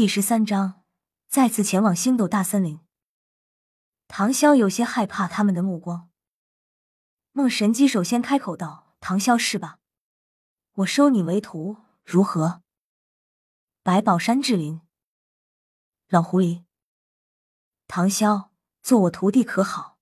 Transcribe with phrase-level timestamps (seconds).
[0.00, 0.82] 第十三章，
[1.28, 2.80] 再次前往星斗大森林。
[4.08, 6.08] 唐潇有些害怕他们的目光。
[7.32, 9.78] 孟神机首先开口道：“唐潇是吧？
[10.76, 12.62] 我收你为徒，如何？”
[13.84, 14.80] 白宝山智灵，
[16.08, 16.64] 老狐狸，
[17.86, 18.48] 唐潇
[18.82, 19.98] 做我徒弟可好？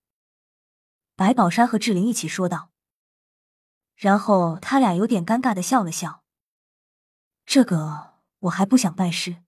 [1.17, 2.71] 白宝山和志玲一起说道。
[3.97, 6.23] 然后他俩有点尴尬的笑了笑。
[7.45, 9.43] 这个我还不想拜师。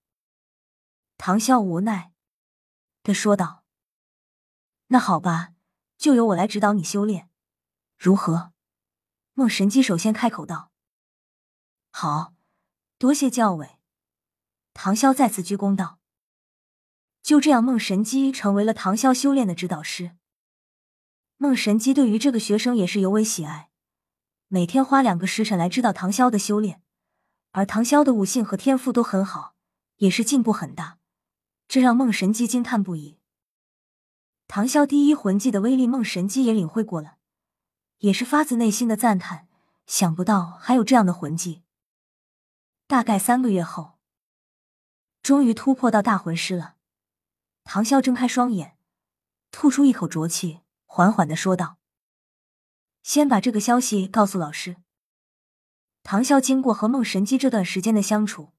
[1.22, 2.12] 唐潇无奈
[3.02, 3.62] 的说道
[4.88, 5.52] ：“那好吧，
[5.98, 7.28] 就由我来指导你修炼，
[7.98, 8.54] 如何？”
[9.36, 10.70] 孟神机首先开口道
[11.92, 12.32] ：“好
[12.96, 13.76] 多谢教委。”
[14.72, 15.98] 唐潇再次鞠躬道
[17.22, 20.16] ：“就这样，孟神机成为了唐潇修炼的指导师。
[21.36, 23.68] 孟神机对于这个学生也是尤为喜爱，
[24.48, 26.82] 每天花两个时辰来指导唐潇的修炼，
[27.50, 29.54] 而唐潇的悟性和天赋都很好，
[29.96, 30.96] 也是进步很大。”
[31.70, 33.16] 这让梦神机惊叹不已。
[34.48, 37.18] 唐潇第一魂技的威力，梦神机也领会过了，
[37.98, 39.46] 也是发自内心的赞叹。
[39.86, 41.62] 想不到还有这样的魂技。
[42.88, 44.00] 大概三个月后，
[45.22, 46.74] 终于突破到大魂师了。
[47.62, 48.76] 唐潇睁开双眼，
[49.52, 51.78] 吐出一口浊气，缓缓的说道
[53.04, 54.78] ：“先把这个消息告诉老师。”
[56.02, 58.50] 唐潇经过和梦神机这段时间的相处，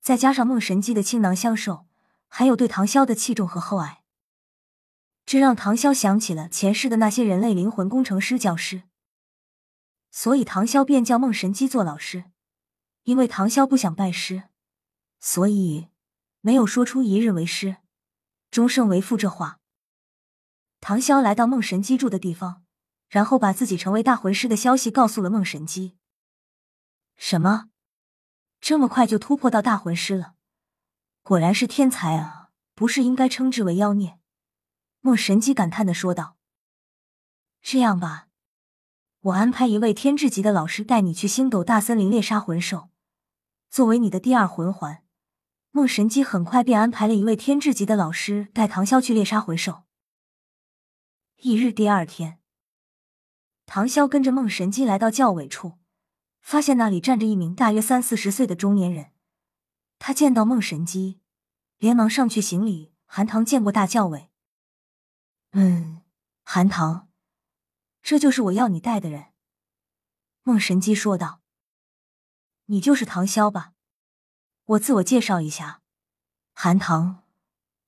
[0.00, 1.86] 再加上梦神机的倾囊相授。
[2.28, 4.02] 还有对唐潇的器重和厚爱，
[5.26, 8.84] 这让唐潇想起了前世的那些人类灵魂工程师教师，
[10.10, 12.24] 所以唐潇便叫孟神机做老师。
[13.04, 14.50] 因为唐潇不想拜师，
[15.18, 15.88] 所以
[16.42, 17.78] 没有说出“一日为师，
[18.50, 19.60] 终生为父”这话。
[20.80, 22.64] 唐潇来到孟神机住的地方，
[23.08, 25.96] 然后把自己成为大魂师的消息告诉了孟神机。
[27.16, 27.70] 什么？
[28.60, 30.34] 这么快就突破到大魂师了？
[31.28, 32.48] 果然是天才啊！
[32.74, 34.18] 不是应该称之为妖孽？
[35.02, 36.38] 莫神机感叹的说道。
[37.60, 38.28] 这样吧，
[39.20, 42.88] 我安排一位天智级的老师带你去星斗大森林猎杀魂兽，
[43.68, 45.04] 作为你的第二魂环。
[45.70, 49.82] 莫神机很快便安排了一位天智级的老师带唐潇去猎杀魂兽。
[51.36, 52.38] 一日第二天，
[53.66, 55.74] 唐潇跟着孟神机来到教委处，
[56.40, 59.10] 发现那里站着一名大约三四十岁的中年人。
[60.00, 61.17] 他见到孟神机，
[61.78, 62.92] 连忙上去行礼。
[63.10, 64.28] 韩唐见过大教委。
[65.52, 66.02] 嗯，
[66.44, 67.08] 韩唐，
[68.02, 69.32] 这就是我要你带的人。
[70.42, 71.40] 孟神机说道
[72.66, 73.72] ：“你就是唐潇吧？
[74.64, 75.80] 我自我介绍一下，
[76.52, 77.24] 韩唐，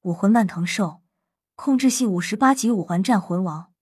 [0.01, 1.03] 武魂蔓藤兽，
[1.55, 3.75] 控制系五十八级五环战魂王。”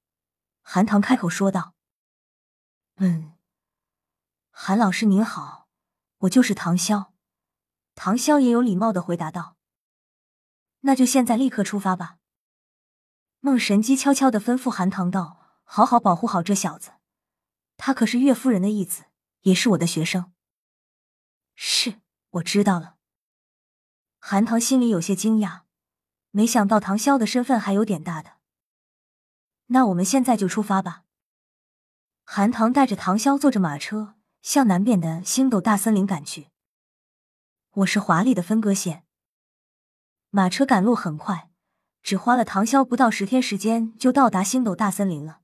[0.63, 1.75] 韩唐开口说道
[2.99, 3.35] ：“嗯，
[4.51, 5.69] 韩老师您好，
[6.19, 7.13] 我就是唐潇。”
[7.95, 9.57] 唐潇也有礼貌的回答道
[10.81, 12.19] ：“那就现在立刻出发吧。”
[13.41, 16.93] 孟神机悄悄的吩咐韩唐道：“好好保护好这小子，
[17.77, 19.05] 他可是岳夫人的义子，
[19.43, 20.33] 也是我的学生。”
[21.55, 22.01] 是，
[22.31, 22.97] 我知道了。
[24.19, 25.63] 韩唐心里有些惊讶，
[26.31, 28.39] 没想到唐潇的身份还有点大的。
[29.67, 31.05] 那我们现在就出发吧。
[32.25, 36.49] 韩唐带着唐潇坐着马车向南边的星斗大森林赶去。
[37.71, 39.08] 我是华丽的分割线。
[40.31, 41.49] 马车赶路很快，
[42.03, 45.41] 只花了唐潇不到十天时间就到达星斗大森林了。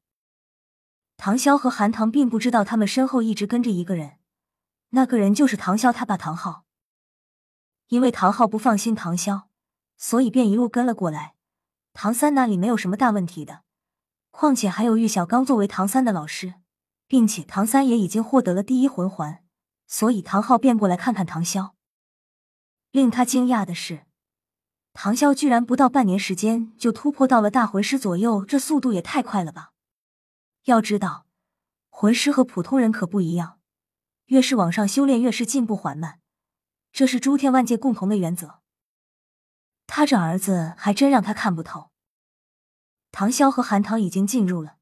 [1.17, 4.19] 唐潇和韩唐并不知道他们身后一直跟着一个人，
[4.91, 6.65] 那个人就是唐潇他爸唐昊。
[7.89, 9.45] 因为唐昊不放心唐潇，
[9.97, 11.35] 所以便一路跟了过来。
[11.93, 13.63] 唐三那里没有什么大问题的，
[14.31, 16.55] 况且还有玉小刚作为唐三的老师，
[17.07, 19.45] 并且唐三也已经获得了第一魂环，
[19.87, 21.73] 所以唐昊便过来看看唐潇。
[22.91, 24.07] 令他惊讶的是，
[24.95, 29.73] 唐潇居然不到半年时间就突破到了大魂师左右，这速度也太快了吧！
[30.65, 31.27] 要知道，
[31.91, 33.59] 魂师和普通人可不一样，
[34.27, 36.21] 越是往上修炼，越是进步缓慢，
[36.93, 38.61] 这是诸天万界共同的原则。
[39.89, 41.91] 他这儿子还真让他看不透。
[43.11, 44.77] 唐潇和韩唐已经进入了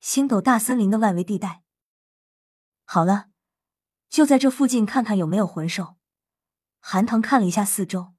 [0.00, 1.62] 星斗大森林的外围地带。
[2.84, 3.28] 好了，
[4.10, 5.96] 就在这附近看看有没有魂兽。
[6.80, 8.13] 韩唐看了一下四周，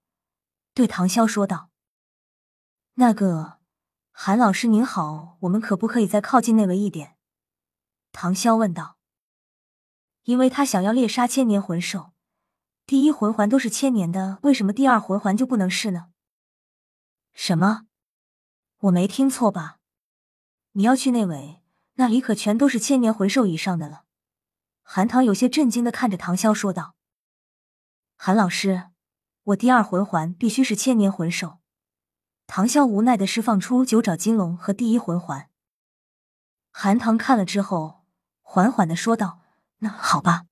[0.75, 1.69] 对唐潇说道
[2.95, 3.59] ：“那个，
[4.11, 7.15] 韩老师您好，我们可不可以再靠近那围一点？”
[8.11, 8.97] 唐潇问道。
[10.23, 12.11] 因为他想要猎杀千年魂兽，
[12.85, 16.07] 第一魂环都是千年的，为什么第二魂环就不能是呢？
[17.31, 17.85] 什么？
[18.79, 19.79] 我没听错吧？
[20.73, 21.61] 你要去那尾，
[21.93, 24.03] 那里可全都是千年魂兽以上的了。
[24.81, 26.95] 韩唐有些震惊的看着唐潇说道。
[28.17, 28.89] 韩老师，
[29.45, 31.59] 我第二魂环必须是千年魂兽。
[32.47, 35.51] 唐潇无奈的释放出九爪金龙和第一魂环。
[36.71, 38.03] 韩唐看了之后，
[38.41, 39.41] 缓缓的说道
[39.79, 40.45] ：“那好吧，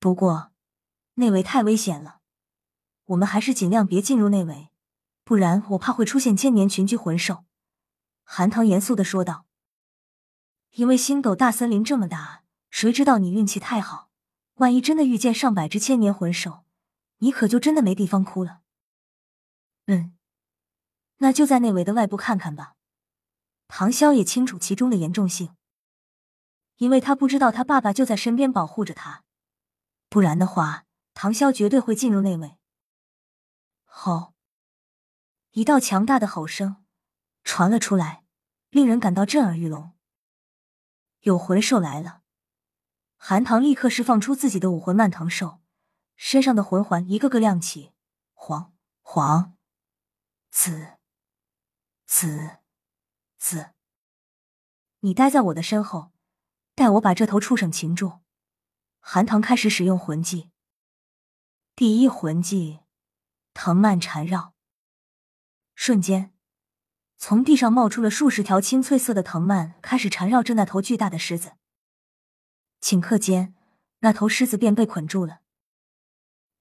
[0.00, 0.50] 不过
[1.14, 2.18] 内围太危险了，
[3.06, 4.70] 我们还是尽量别进入内围，
[5.22, 7.44] 不然我怕会出现千年群居魂兽。”
[8.24, 9.46] 韩唐严肃的说道
[10.74, 14.10] ：“因为星斗大森林这么大，谁知道你运气太好，
[14.54, 16.64] 万一真的遇见上百只千年魂兽，
[17.18, 18.62] 你可就真的没地方哭了。”
[19.86, 20.16] 嗯，
[21.18, 22.74] 那就在内围的外部看看吧。
[23.68, 25.54] 唐潇也清楚其中的严重性，
[26.76, 29.24] 因为他不知道他爸爸就在身边保护着他，
[30.08, 32.56] 不然的话，唐潇绝对会进入内围。
[33.84, 34.34] 吼！
[35.52, 36.84] 一道强大的吼声
[37.42, 38.24] 传了出来，
[38.70, 39.92] 令人感到震耳欲聋。
[41.20, 42.22] 有魂兽来了！
[43.16, 45.60] 韩唐立刻释放出自己的武魂蔓藤兽，
[46.18, 47.94] 身上的魂环一个个亮起，
[48.34, 49.56] 黄、黄、
[50.50, 50.98] 紫、
[52.04, 52.58] 紫。
[53.40, 53.70] 紫，
[54.98, 56.10] 你待在我的身后，
[56.74, 58.18] 待我把这头畜生擒住。
[58.98, 60.50] 韩唐开始使用魂技，
[61.76, 62.80] 第一魂技
[63.54, 64.54] 藤蔓缠绕，
[65.76, 66.34] 瞬间，
[67.16, 71.52] 从地上冒出了数十条青翠色的藤蔓，开始缠绕着那头巨大的狮子。
[72.80, 73.54] 顷刻间，
[74.00, 75.42] 那头狮子便被捆住了。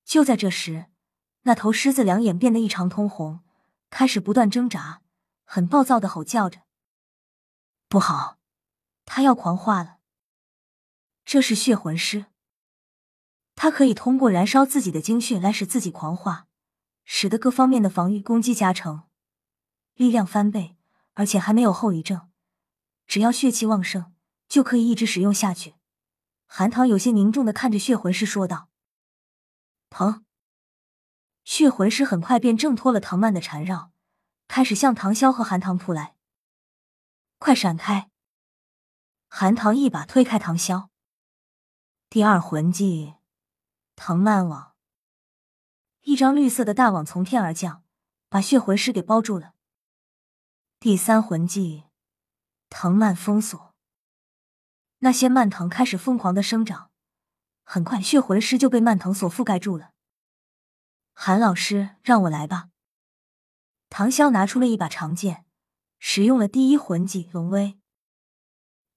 [0.08, 0.86] 就在这时，
[1.42, 3.42] 那头狮子两眼变得异常通红，
[3.90, 5.02] 开始不断挣扎，
[5.44, 6.62] 很暴躁的吼叫着。
[7.90, 8.40] 不好，
[9.04, 9.98] 他要狂化了。
[11.26, 12.28] 这是血魂师，
[13.54, 16.48] 他可以通过燃烧自己的精血来使自己狂化，
[17.04, 19.04] 使得各方面的防御攻击加成，
[19.96, 20.78] 力量翻倍，
[21.16, 22.30] 而且还没有后遗症。
[23.06, 24.14] 只要血气旺盛，
[24.48, 25.76] 就可以一直使用下去。
[26.46, 28.67] 韩唐有些凝重的看着血魂师说道
[29.90, 30.26] ：“疼！”
[31.44, 33.92] 血魂师很快便挣脱了藤蔓的缠绕，
[34.48, 36.16] 开始向唐潇和韩唐扑来。
[37.40, 38.10] 快闪开！
[39.28, 40.90] 韩唐一把推开唐潇。
[42.10, 43.16] 第二魂技，
[43.96, 44.76] 藤蔓网。
[46.02, 47.84] 一张绿色的大网从天而降，
[48.30, 49.54] 把血魂师给包住了。
[50.80, 51.84] 第三魂技，
[52.70, 53.76] 藤蔓封锁。
[55.00, 56.87] 那些蔓藤开始疯狂的生长，
[57.70, 59.92] 很快血魂师就被蔓藤所覆盖住了。
[61.12, 62.70] 韩老师，让我来吧。
[63.90, 65.44] 唐潇拿出了一把长剑。
[66.00, 67.80] 使用了第一魂技龙威，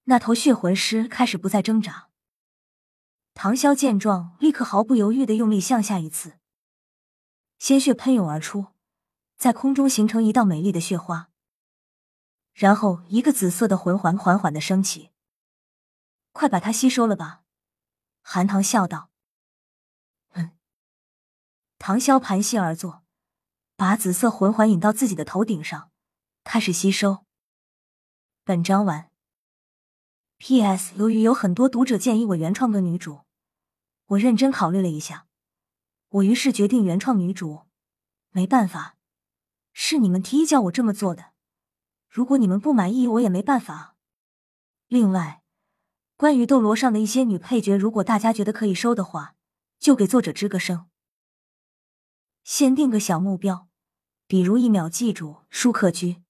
[0.03, 2.09] 那头血魂师开始不再挣扎。
[3.33, 6.37] 唐潇见状，立刻毫不犹豫的用力向下一刺，
[7.57, 8.67] 鲜血喷涌而出，
[9.35, 11.31] 在空中形成一道美丽的血花。
[12.53, 15.09] 然后，一个紫色的魂环缓缓的升起，
[16.31, 17.40] 快把它吸收了吧！
[18.21, 19.09] 韩唐笑道。
[20.33, 20.51] 嗯。
[21.77, 23.03] 唐潇盘膝而坐，
[23.75, 25.91] 把紫色魂环引到自己的头顶上。
[26.43, 27.25] 开始吸收。
[28.43, 29.11] 本章完。
[30.37, 30.95] P.S.
[30.95, 33.21] 由于有很多读者建议我原创个女主，
[34.07, 35.27] 我认真考虑了一下，
[36.09, 37.67] 我于是决定原创女主。
[38.31, 38.97] 没办法，
[39.71, 41.33] 是你们提议叫我这么做的。
[42.09, 43.95] 如果你们不满意，我也没办法。
[44.87, 45.40] 另外，
[46.21, 49.33] 关于斗罗上的一些女配角，如果大家觉得可以收的话，
[49.79, 50.85] 就给作者吱个声。
[52.43, 53.67] 先定个小目标，
[54.27, 56.21] 比如一秒记住舒克居。